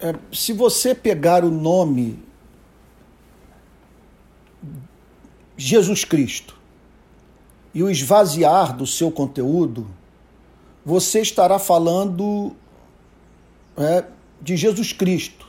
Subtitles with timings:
[0.00, 2.18] É, se você pegar o nome
[5.56, 6.56] Jesus Cristo
[7.74, 9.86] e o esvaziar do seu conteúdo,
[10.84, 12.56] você estará falando
[13.76, 14.04] é,
[14.40, 15.46] de Jesus Cristo,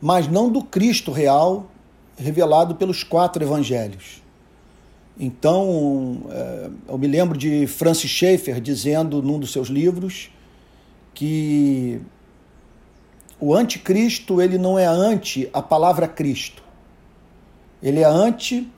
[0.00, 1.70] mas não do Cristo real
[2.16, 4.22] revelado pelos quatro evangelhos.
[5.18, 10.30] Então, é, eu me lembro de Francis Schaeffer dizendo num dos seus livros
[11.12, 12.00] que
[13.42, 16.62] o anticristo ele não é ante a palavra Cristo.
[17.82, 18.70] Ele é ante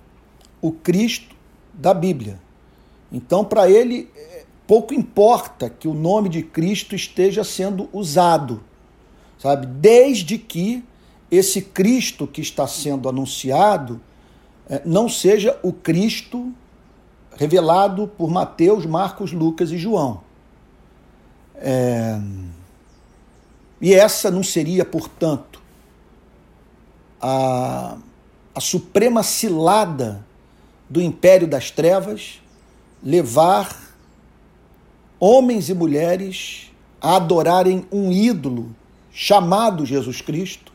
[0.63, 1.37] o Cristo
[1.75, 2.41] da Bíblia.
[3.13, 4.09] Então, para ele,
[4.67, 8.63] pouco importa que o nome de Cristo esteja sendo usado,
[9.39, 9.67] sabe?
[9.67, 10.83] Desde que
[11.31, 14.01] esse Cristo que está sendo anunciado
[14.71, 16.51] eh, não seja o Cristo
[17.37, 20.23] revelado por Mateus, Marcos, Lucas e João.
[21.57, 22.19] É...
[23.81, 25.61] E essa não seria, portanto,
[27.21, 27.97] a,
[28.55, 30.25] a suprema cilada
[30.89, 32.41] do império das trevas
[33.03, 33.95] levar
[35.19, 38.75] homens e mulheres a adorarem um ídolo
[39.13, 40.73] chamado Jesus Cristo.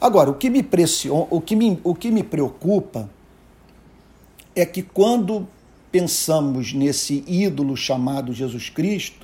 [0.00, 3.08] Agora, o que me pressiona, o que me, o que me preocupa
[4.54, 5.46] é que quando
[5.90, 9.21] pensamos nesse ídolo chamado Jesus Cristo,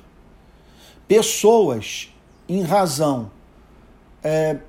[1.09, 2.13] pessoas,
[2.47, 3.31] em razão
[4.23, 4.59] é,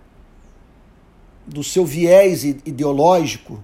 [1.46, 3.62] do seu viés ideológico,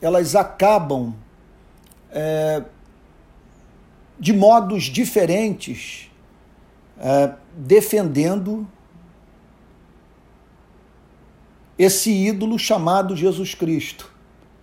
[0.00, 1.14] elas acabam
[2.10, 2.64] é,
[4.18, 6.10] de modos diferentes
[6.98, 8.66] é, defendendo
[11.78, 14.10] esse ídolo chamado Jesus Cristo,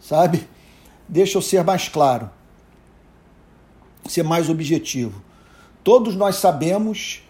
[0.02, 0.48] sabe?
[1.08, 2.32] Deixa eu ser mais claro,
[4.06, 5.29] ser mais objetivo.
[5.84, 7.22] Todos nós sabemos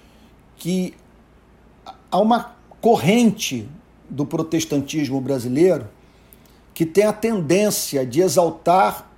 [0.57, 0.93] que
[2.11, 3.67] há uma corrente
[4.09, 5.87] do protestantismo brasileiro
[6.73, 9.09] que tem a tendência de exaltar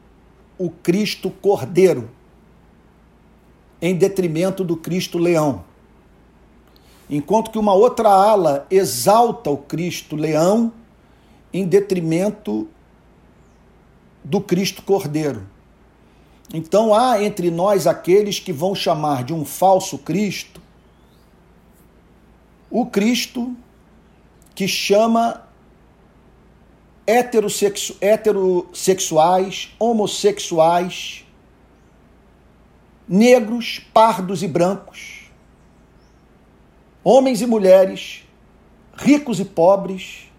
[0.57, 2.09] o Cristo Cordeiro
[3.81, 5.63] em detrimento do Cristo Leão.
[7.09, 10.71] Enquanto que uma outra ala exalta o Cristo Leão
[11.53, 12.67] em detrimento
[14.23, 15.43] do Cristo Cordeiro.
[16.53, 20.61] Então há entre nós aqueles que vão chamar de um falso Cristo
[22.71, 23.53] o Cristo
[24.55, 25.45] que chama
[27.05, 31.25] heterossexu heterossexuais, homossexuais,
[33.05, 35.29] negros, pardos e brancos,
[37.03, 38.23] homens e mulheres,
[38.93, 40.31] ricos e pobres,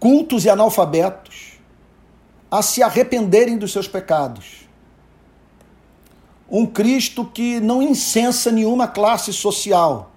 [0.00, 1.55] cultos e analfabetos,
[2.50, 4.66] a se arrependerem dos seus pecados.
[6.48, 10.12] Um Cristo que não incensa nenhuma classe social.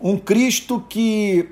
[0.00, 1.50] Um Cristo que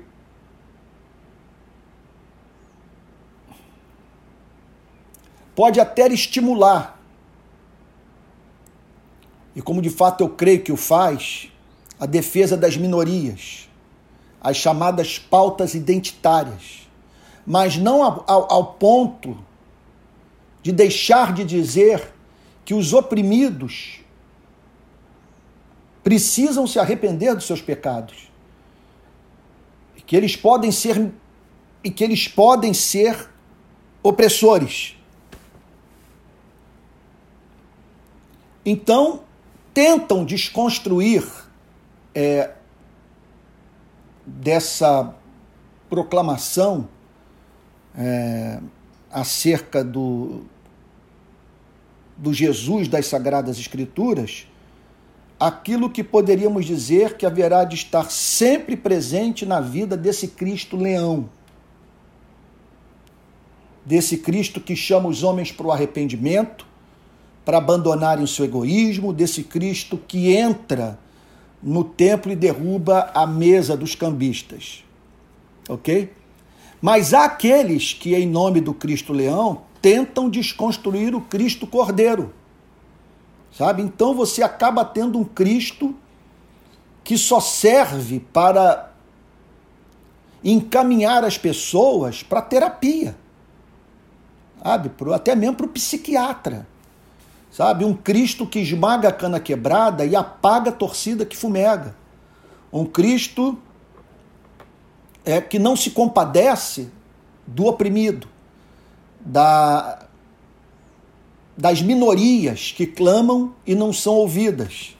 [5.55, 7.01] pode até estimular,
[9.55, 11.51] e como de fato eu creio que o faz,
[11.99, 13.67] a defesa das minorias,
[14.39, 16.86] as chamadas pautas identitárias,
[17.47, 19.35] mas não ao, ao, ponto
[20.61, 22.13] de deixar de dizer
[22.63, 24.01] que os oprimidos
[26.03, 28.27] precisam se arrepender dos seus pecados
[30.07, 31.11] que eles podem ser
[31.83, 33.29] e que eles podem ser
[34.01, 34.95] opressores.
[38.65, 39.21] Então,
[39.73, 41.25] tentam desconstruir
[42.15, 42.51] é,
[44.25, 45.13] dessa
[45.89, 46.87] proclamação
[47.97, 48.59] é,
[49.11, 50.43] acerca do,
[52.15, 54.47] do Jesus das Sagradas Escrituras
[55.39, 61.29] aquilo que poderíamos dizer que haverá de estar sempre presente na vida desse Cristo leão.
[63.85, 66.65] Desse Cristo que chama os homens para o arrependimento,
[67.45, 70.99] para abandonarem o seu egoísmo, desse Cristo que entra
[71.61, 74.83] no templo e derruba a mesa dos cambistas.
[75.69, 76.11] Ok?
[76.81, 82.33] Mas há aqueles que, em nome do Cristo leão, tentam desconstruir o Cristo cordeiro
[83.57, 83.81] sabe?
[83.81, 85.95] Então você acaba tendo um Cristo
[87.03, 88.91] que só serve para
[90.43, 93.17] encaminhar as pessoas para terapia,
[94.63, 94.91] sabe?
[95.13, 96.67] Até mesmo para o psiquiatra,
[97.51, 97.83] sabe?
[97.83, 101.95] Um Cristo que esmaga a cana quebrada e apaga a torcida que fumega.
[102.71, 103.57] Um Cristo
[105.27, 106.89] é, que não se compadece
[107.45, 108.29] do oprimido,
[109.19, 109.99] da
[111.57, 114.95] das minorias que clamam e não são ouvidas.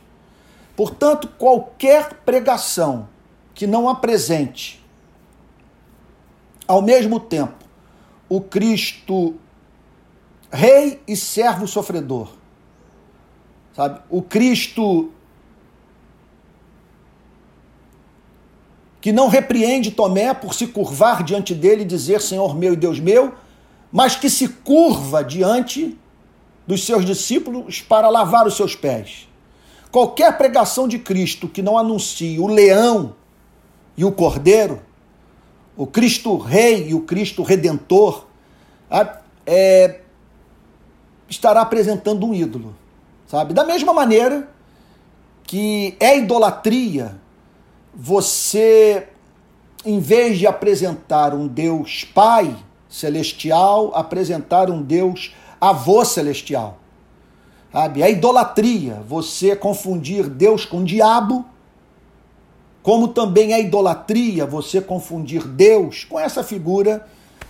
[0.76, 3.08] Portanto, qualquer pregação
[3.54, 4.84] que não apresente
[6.68, 7.64] ao mesmo tempo
[8.28, 9.36] o Cristo
[10.52, 12.34] rei e servo sofredor,
[13.76, 14.02] sabe?
[14.10, 15.12] O Cristo
[19.00, 23.00] que não repreende Tomé por se curvar diante dele e dizer Senhor meu e Deus
[23.00, 23.34] meu,
[23.92, 25.98] mas que se curva diante
[26.66, 29.28] dos seus discípulos para lavar os seus pés.
[29.92, 33.16] Qualquer pregação de Cristo que não anuncie o leão
[33.96, 34.82] e o cordeiro,
[35.78, 38.26] o Cristo Rei e o Cristo Redentor,
[39.46, 40.02] é,
[41.30, 42.76] estará apresentando um ídolo,
[43.28, 43.54] sabe?
[43.54, 44.50] Da mesma maneira
[45.44, 47.16] que é idolatria
[48.00, 49.08] você,
[49.84, 52.56] em vez de apresentar um Deus Pai
[52.88, 56.78] celestial, apresentar um Deus avô celestial.
[57.74, 58.04] Sabe?
[58.04, 61.44] É idolatria você confundir Deus com diabo,
[62.84, 67.06] como também é idolatria você confundir Deus com essa figura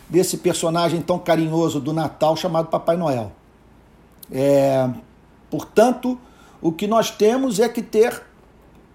[0.10, 3.34] desse personagem tão carinhoso do Natal chamado Papai Noel.
[4.32, 4.90] É,
[5.52, 6.18] portanto,
[6.62, 8.27] o que nós temos é que ter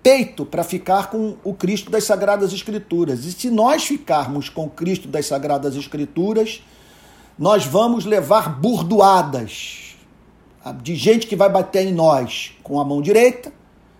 [0.02, 3.24] peito para ficar com o Cristo das Sagradas Escrituras.
[3.24, 6.62] E se nós ficarmos com o Cristo das Sagradas Escrituras,
[7.38, 9.96] nós vamos levar burdoadas
[10.82, 13.52] de gente que vai bater em nós com a mão direita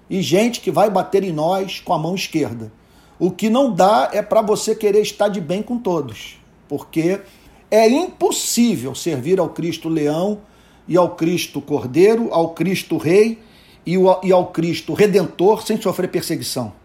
[0.09, 2.73] e gente que vai bater em nós com a mão esquerda.
[3.19, 7.21] O que não dá é para você querer estar de bem com todos, porque
[7.71, 10.41] é impossível servir ao Cristo leão
[10.87, 13.41] e ao Cristo cordeiro, ao Cristo rei
[13.85, 16.82] e ao Cristo redentor sem sofrer perseguição.